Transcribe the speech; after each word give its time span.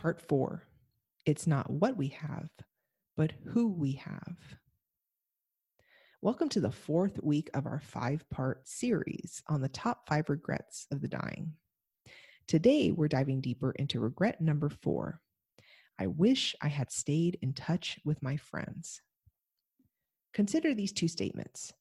Part 0.00 0.20
four 0.20 0.62
It's 1.26 1.48
not 1.48 1.68
what 1.68 1.96
we 1.96 2.06
have, 2.10 2.48
but 3.16 3.32
who 3.46 3.66
we 3.66 3.94
have. 3.94 4.36
Welcome 6.22 6.48
to 6.50 6.60
the 6.60 6.70
fourth 6.70 7.18
week 7.20 7.50
of 7.52 7.66
our 7.66 7.80
five 7.80 8.24
part 8.30 8.68
series 8.68 9.42
on 9.48 9.60
the 9.60 9.68
top 9.68 10.06
five 10.08 10.28
regrets 10.28 10.86
of 10.92 11.00
the 11.00 11.08
dying. 11.08 11.54
Today, 12.46 12.92
we're 12.92 13.08
diving 13.08 13.40
deeper 13.40 13.72
into 13.72 13.98
regret 13.98 14.40
number 14.40 14.68
four 14.68 15.20
I 15.98 16.06
wish 16.06 16.54
I 16.62 16.68
had 16.68 16.92
stayed 16.92 17.36
in 17.42 17.52
touch 17.52 17.98
with 18.04 18.22
my 18.22 18.36
friends. 18.36 19.02
Consider 20.32 20.74
these 20.74 20.92
two 20.92 21.08
statements 21.08 21.72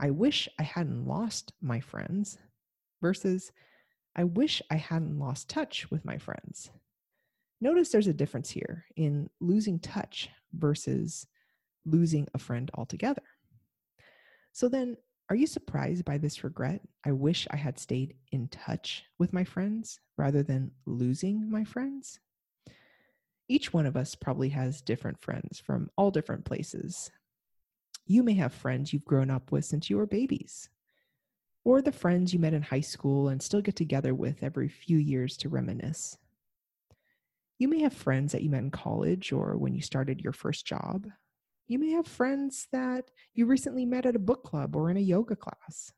I 0.00 0.10
wish 0.10 0.48
I 0.58 0.64
hadn't 0.64 1.06
lost 1.06 1.52
my 1.62 1.78
friends 1.78 2.36
versus 3.00 3.52
I 4.16 4.24
wish 4.24 4.60
I 4.72 4.76
hadn't 4.76 5.20
lost 5.20 5.48
touch 5.48 5.88
with 5.88 6.04
my 6.04 6.18
friends. 6.18 6.72
Notice 7.60 7.90
there's 7.90 8.06
a 8.06 8.12
difference 8.12 8.50
here 8.50 8.84
in 8.96 9.28
losing 9.40 9.80
touch 9.80 10.28
versus 10.52 11.26
losing 11.84 12.28
a 12.34 12.38
friend 12.38 12.70
altogether. 12.74 13.22
So 14.52 14.68
then, 14.68 14.96
are 15.30 15.36
you 15.36 15.46
surprised 15.46 16.04
by 16.04 16.18
this 16.18 16.42
regret? 16.42 16.80
I 17.04 17.12
wish 17.12 17.46
I 17.50 17.56
had 17.56 17.78
stayed 17.78 18.14
in 18.32 18.48
touch 18.48 19.04
with 19.18 19.32
my 19.32 19.44
friends 19.44 20.00
rather 20.16 20.42
than 20.42 20.70
losing 20.86 21.50
my 21.50 21.64
friends. 21.64 22.18
Each 23.48 23.72
one 23.72 23.86
of 23.86 23.96
us 23.96 24.14
probably 24.14 24.50
has 24.50 24.80
different 24.80 25.20
friends 25.20 25.58
from 25.58 25.90
all 25.96 26.10
different 26.10 26.44
places. 26.44 27.10
You 28.06 28.22
may 28.22 28.34
have 28.34 28.54
friends 28.54 28.92
you've 28.92 29.04
grown 29.04 29.30
up 29.30 29.52
with 29.52 29.64
since 29.64 29.90
you 29.90 29.96
were 29.96 30.06
babies, 30.06 30.70
or 31.64 31.82
the 31.82 31.92
friends 31.92 32.32
you 32.32 32.38
met 32.38 32.54
in 32.54 32.62
high 32.62 32.80
school 32.80 33.28
and 33.28 33.42
still 33.42 33.60
get 33.60 33.76
together 33.76 34.14
with 34.14 34.42
every 34.42 34.68
few 34.68 34.96
years 34.96 35.36
to 35.38 35.48
reminisce. 35.48 36.16
You 37.58 37.68
may 37.68 37.80
have 37.82 37.92
friends 37.92 38.32
that 38.32 38.42
you 38.42 38.50
met 38.50 38.62
in 38.62 38.70
college 38.70 39.32
or 39.32 39.56
when 39.56 39.74
you 39.74 39.82
started 39.82 40.20
your 40.20 40.32
first 40.32 40.64
job. 40.66 41.06
You 41.66 41.78
may 41.78 41.90
have 41.90 42.06
friends 42.06 42.68
that 42.72 43.10
you 43.34 43.46
recently 43.46 43.84
met 43.84 44.06
at 44.06 44.16
a 44.16 44.20
book 44.20 44.44
club 44.44 44.76
or 44.76 44.90
in 44.90 44.96
a 44.96 45.00
yoga 45.00 45.36
class. 45.36 45.92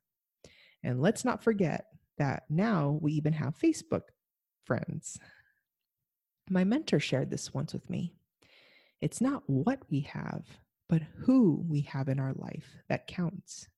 And 0.83 1.03
let's 1.03 1.25
not 1.25 1.45
forget 1.45 1.85
that 2.19 2.45
now 2.49 2.99
we 3.03 3.13
even 3.13 3.35
have 3.35 3.59
Facebook 3.59 4.03
friends. 4.65 5.19
My 6.49 6.65
mentor 6.65 6.99
shared 6.99 7.31
this 7.31 7.53
once 7.53 7.73
with 7.73 7.89
me. 7.91 8.15
It's 9.01 9.21
not 9.21 9.43
what 9.47 9.83
we 9.91 10.01
have, 10.01 10.45
but 10.89 11.03
who 11.19 11.65
we 11.69 11.83
have 11.83 12.09
in 12.09 12.19
our 12.19 12.33
life 12.35 12.77
that 12.89 13.07
counts. 13.07 13.69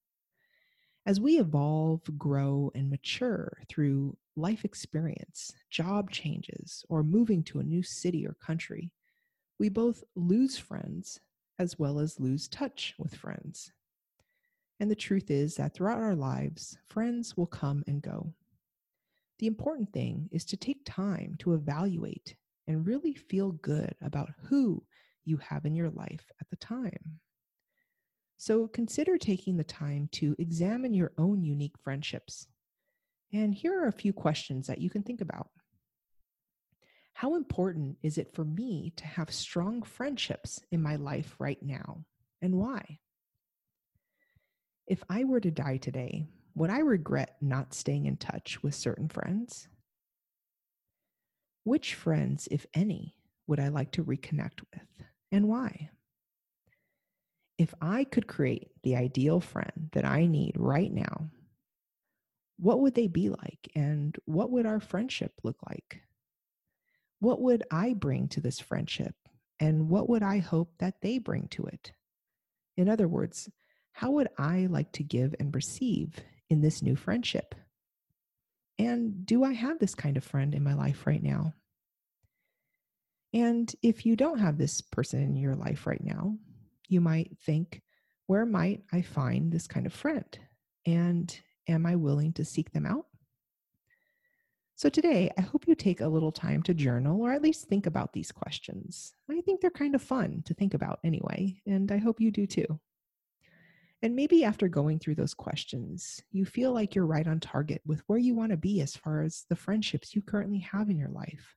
As 1.05 1.21
we 1.21 1.39
evolve, 1.39 2.03
grow, 2.17 2.71
and 2.75 2.89
mature 2.89 3.59
through 3.69 4.17
life 4.37 4.65
experience, 4.65 5.53
job 5.71 6.11
changes, 6.11 6.85
or 6.89 7.03
moving 7.03 7.43
to 7.45 7.61
a 7.61 7.65
new 7.65 7.83
city 7.83 8.27
or 8.27 8.35
country, 8.35 8.91
we 9.59 9.69
both 9.69 10.03
lose 10.17 10.59
friends 10.59 11.21
as 11.59 11.79
well 11.79 11.99
as 11.99 12.19
lose 12.19 12.49
touch 12.49 12.95
with 12.99 13.15
friends. 13.15 13.73
And 14.81 14.91
the 14.91 14.97
truth 14.97 15.31
is 15.31 15.55
that 15.57 15.75
throughout 15.75 16.01
our 16.01 16.17
lives, 16.17 16.77
friends 16.89 17.37
will 17.37 17.47
come 17.47 17.85
and 17.87 18.03
go. 18.03 18.33
The 19.39 19.47
important 19.47 19.93
thing 19.93 20.29
is 20.33 20.45
to 20.47 20.57
take 20.57 20.85
time 20.85 21.37
to 21.41 21.55
evaluate 21.55 22.35
and 22.67 22.87
really 22.87 23.15
feel 23.15 23.53
good 23.53 23.95
about 24.01 24.31
who 24.45 24.83
you 25.25 25.37
have 25.37 25.65
in 25.65 25.75
your 25.75 25.91
life 25.91 26.31
at 26.41 26.49
the 26.51 26.57
time. 26.57 27.21
So 28.39 28.67
consider 28.67 29.19
taking 29.19 29.57
the 29.57 29.65
time 29.65 30.09
to 30.13 30.35
examine 30.39 30.95
your 30.95 31.13
own 31.17 31.45
unique 31.45 31.79
friendships. 31.85 32.49
And 33.33 33.55
here 33.55 33.83
are 33.83 33.89
a 33.89 33.93
few 33.93 34.13
questions 34.13 34.67
that 34.67 34.81
you 34.81 34.91
can 34.91 35.03
think 35.03 35.21
about. 35.21 35.49
How 37.15 37.35
important 37.35 37.97
is 38.03 38.19
it 38.19 38.35
for 38.35 38.45
me 38.45 38.93
to 38.97 39.07
have 39.07 39.31
strong 39.31 39.83
friendships 39.83 40.61
in 40.71 40.83
my 40.83 40.97
life 40.97 41.37
right 41.39 41.63
now, 41.63 42.05
and 42.41 42.57
why? 42.57 42.99
If 44.87 45.03
I 45.09 45.25
were 45.25 45.41
to 45.41 45.51
die 45.51 45.77
today, 45.77 46.27
would 46.55 46.71
I 46.71 46.81
regret 46.81 47.37
not 47.41 47.75
staying 47.75 48.07
in 48.07 48.17
touch 48.17 48.63
with 48.63 48.75
certain 48.75 49.09
friends? 49.09 49.69
Which 51.65 51.95
friends, 51.95 52.49
if 52.51 52.67
any, 52.75 53.15
would 53.47 53.61
I 53.61 53.69
like 53.69 53.93
to 53.93 54.05
reconnect 54.05 54.61
with, 54.75 55.07
and 55.31 55.49
why? 55.49 55.91
If 57.57 57.73
I 57.81 58.05
could 58.05 58.27
create 58.27 58.73
the 58.83 58.97
ideal 58.97 59.41
friend 59.41 59.91
that 59.93 60.05
I 60.05 60.27
need 60.27 60.55
right 60.57 60.93
now, 60.93 61.31
what 62.63 62.79
would 62.79 62.95
they 62.95 63.09
be 63.09 63.29
like, 63.29 63.69
and 63.75 64.17
what 64.25 64.53
would 64.53 64.67
our 64.67 64.79
friendship 64.79 65.33
look 65.43 65.57
like? 65.69 66.01
What 67.19 67.41
would 67.43 67.65
I 67.73 67.93
bring 67.93 68.29
to 68.29 68.41
this 68.41 68.61
friendship? 68.61 69.17
And 69.59 69.89
what 69.89 70.09
would 70.09 70.23
I 70.23 70.39
hope 70.39 70.71
that 70.79 71.01
they 71.03 71.19
bring 71.19 71.49
to 71.49 71.65
it? 71.65 71.91
In 72.77 72.89
other 72.89 73.09
words, 73.09 73.51
how 73.91 74.13
would 74.13 74.29
I 74.39 74.67
like 74.71 74.93
to 74.93 75.03
give 75.03 75.35
and 75.41 75.53
receive 75.53 76.21
in 76.49 76.61
this 76.61 76.83
new 76.83 76.95
friendship? 76.95 77.57
And 78.79 79.27
do 79.27 79.43
I 79.43 79.55
have 79.55 79.81
this 79.81 79.97
kind 79.97 80.17
of 80.17 80.23
friend 80.23 80.55
in 80.55 80.63
my 80.63 80.75
life 80.75 81.05
right 81.05 81.23
now? 81.23 81.55
And 83.33 83.73
if 83.83 84.07
you 84.07 84.15
don't 84.15 84.39
have 84.39 84.57
this 84.57 84.81
person 84.83 85.21
in 85.21 85.35
your 85.35 85.57
life 85.57 85.85
right 85.85 86.03
now, 86.03 86.37
you 86.89 87.01
might 87.01 87.37
think, 87.45 87.83
where 88.29 88.47
might 88.47 88.83
I 88.93 89.03
find 89.03 89.51
this 89.51 89.67
kind 89.67 89.85
of 89.85 89.93
friend? 89.93 90.39
And 90.87 91.37
am 91.69 91.87
I 91.87 91.97
willing 91.97 92.33
to 92.35 92.45
seek 92.45 92.73
them 92.73 92.87
out? 92.87 93.07
So 94.75 94.89
today, 94.89 95.31
I 95.39 95.43
hope 95.43 95.69
you 95.69 95.75
take 95.75 96.01
a 96.01 96.09
little 96.09 96.33
time 96.33 96.63
to 96.65 96.75
journal 96.75 97.21
or 97.21 97.33
at 97.33 97.43
least 97.43 97.67
think 97.67 97.87
about 97.87 98.13
these 98.13 98.33
questions. 98.33 99.13
I 99.31 99.41
think 99.43 99.61
they're 99.61 99.71
kind 99.71 99.95
of 99.95 100.03
fun 100.03 100.43
to 100.47 100.55
think 100.55 100.75
about 100.75 100.99
anyway, 101.05 101.61
and 101.67 101.93
I 101.93 101.99
hope 101.99 102.21
you 102.21 102.31
do 102.31 102.47
too. 102.47 102.81
And 104.03 104.17
maybe 104.17 104.43
after 104.43 104.67
going 104.67 104.99
through 104.99 105.15
those 105.15 105.35
questions, 105.35 106.21
you 106.33 106.45
feel 106.45 106.73
like 106.73 106.95
you're 106.95 107.07
right 107.07 107.29
on 107.29 107.39
target 107.39 107.81
with 107.87 108.03
where 108.09 108.19
you 108.19 108.35
want 108.35 108.51
to 108.51 108.57
be 108.57 108.81
as 108.81 108.97
far 108.97 109.23
as 109.23 109.45
the 109.49 109.55
friendships 109.55 110.17
you 110.17 110.23
currently 110.23 110.59
have 110.59 110.91
in 110.91 110.99
your 110.99 111.11
life. 111.11 111.55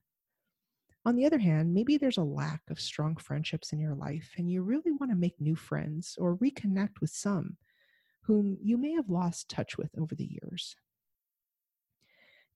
On 1.04 1.16
the 1.16 1.26
other 1.26 1.38
hand, 1.38 1.74
maybe 1.74 1.96
there's 1.96 2.18
a 2.18 2.22
lack 2.22 2.62
of 2.70 2.80
strong 2.80 3.16
friendships 3.16 3.72
in 3.72 3.80
your 3.80 3.94
life, 3.94 4.32
and 4.38 4.48
you 4.50 4.62
really 4.62 4.92
want 4.92 5.10
to 5.10 5.16
make 5.16 5.40
new 5.40 5.56
friends 5.56 6.16
or 6.20 6.36
reconnect 6.36 7.00
with 7.00 7.10
some 7.10 7.56
whom 8.26 8.58
you 8.60 8.76
may 8.76 8.92
have 8.92 9.08
lost 9.08 9.48
touch 9.48 9.78
with 9.78 9.90
over 9.96 10.14
the 10.14 10.26
years. 10.26 10.76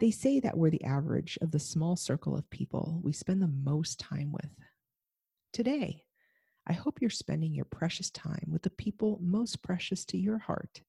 They 0.00 0.10
say 0.10 0.40
that 0.40 0.56
we're 0.56 0.70
the 0.70 0.84
average 0.84 1.38
of 1.40 1.52
the 1.52 1.60
small 1.60 1.94
circle 1.94 2.36
of 2.36 2.50
people 2.50 3.00
we 3.04 3.12
spend 3.12 3.40
the 3.40 3.48
most 3.48 4.00
time 4.00 4.32
with. 4.32 4.50
Today, 5.52 6.02
I 6.66 6.72
hope 6.72 7.00
you're 7.00 7.10
spending 7.10 7.54
your 7.54 7.66
precious 7.66 8.10
time 8.10 8.46
with 8.48 8.62
the 8.62 8.70
people 8.70 9.18
most 9.22 9.62
precious 9.62 10.04
to 10.06 10.18
your 10.18 10.38
heart, 10.38 10.82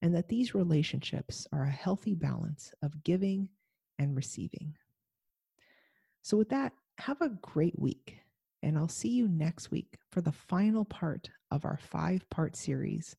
and 0.00 0.14
that 0.14 0.28
these 0.28 0.54
relationships 0.54 1.46
are 1.52 1.64
a 1.64 1.70
healthy 1.70 2.14
balance 2.14 2.72
of 2.82 3.04
giving 3.04 3.48
and 3.98 4.16
receiving. 4.16 4.76
So, 6.22 6.36
with 6.36 6.48
that, 6.50 6.72
have 6.98 7.20
a 7.20 7.36
great 7.42 7.78
week, 7.78 8.18
and 8.62 8.78
I'll 8.78 8.88
see 8.88 9.10
you 9.10 9.28
next 9.28 9.70
week 9.70 9.98
for 10.10 10.20
the 10.22 10.32
final 10.32 10.84
part 10.84 11.28
of 11.50 11.64
our 11.64 11.78
five 11.78 12.28
part 12.30 12.56
series 12.56 13.14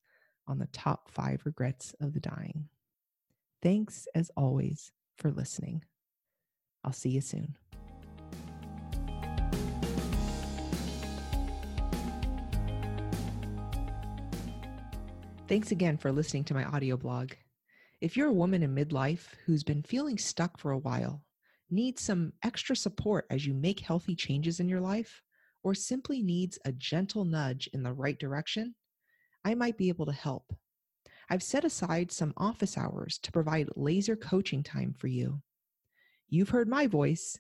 on 0.48 0.60
the 0.60 0.68
top 0.68 1.10
five 1.12 1.42
regrets 1.46 1.94
of 2.00 2.14
the 2.14 2.20
dying. 2.20 2.70
Thanks, 3.62 4.08
as 4.16 4.32
always, 4.38 4.92
for 5.18 5.32
listening. 5.32 5.84
I'll 6.84 6.94
see 6.94 7.10
you 7.10 7.22
soon. 7.22 7.58
Thanks 15.48 15.72
again 15.72 15.98
for 15.98 16.12
listening 16.12 16.44
to 16.46 16.54
my 16.54 16.66
audio 16.66 16.98
blog. 16.98 17.32
If 18.02 18.18
you're 18.18 18.28
a 18.28 18.34
woman 18.34 18.64
in 18.64 18.76
midlife 18.76 19.28
who's 19.46 19.64
been 19.64 19.82
feeling 19.82 20.18
stuck 20.18 20.58
for 20.58 20.72
a 20.72 20.78
while, 20.78 21.24
needs 21.70 22.02
some 22.02 22.34
extra 22.44 22.76
support 22.76 23.26
as 23.30 23.46
you 23.46 23.54
make 23.54 23.80
healthy 23.80 24.16
changes 24.16 24.60
in 24.60 24.68
your 24.68 24.82
life, 24.82 25.22
or 25.64 25.74
simply 25.74 26.22
needs 26.22 26.60
a 26.66 26.72
gentle 26.74 27.26
nudge 27.26 27.70
in 27.74 27.82
the 27.82 27.94
right 27.94 28.20
direction, 28.20 28.76
I 29.48 29.56
might 29.56 29.78
be 29.78 29.88
able 29.88 30.06
to 30.08 30.12
help. 30.12 30.54
I've 31.30 31.42
set 31.42 31.64
aside 31.64 32.12
some 32.12 32.34
office 32.36 32.78
hours 32.78 33.18
to 33.20 33.32
provide 33.32 33.70
laser 33.78 34.18
coaching 34.18 34.62
time 34.62 34.94
for 34.94 35.08
you. 35.08 35.42
You've 36.28 36.50
heard 36.50 36.68
my 36.68 36.86
voice. 36.86 37.40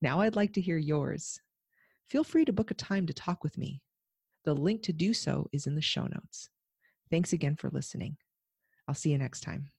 Now 0.00 0.20
I'd 0.20 0.36
like 0.36 0.52
to 0.52 0.60
hear 0.60 0.78
yours. 0.78 1.40
Feel 2.08 2.22
free 2.22 2.44
to 2.44 2.52
book 2.52 2.70
a 2.70 2.74
time 2.74 3.08
to 3.08 3.12
talk 3.12 3.42
with 3.42 3.58
me. 3.58 3.82
The 4.44 4.54
link 4.54 4.84
to 4.84 4.92
do 4.92 5.12
so 5.12 5.48
is 5.52 5.66
in 5.66 5.74
the 5.74 5.82
show 5.82 6.04
notes. 6.04 6.48
Thanks 7.10 7.32
again 7.32 7.56
for 7.56 7.70
listening. 7.70 8.18
I'll 8.86 8.94
see 8.94 9.10
you 9.10 9.18
next 9.18 9.40
time. 9.40 9.72